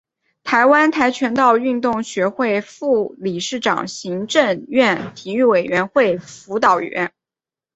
[0.43, 7.13] 台湾跆拳道运动学会副理事长行政院体育委员会训辅委员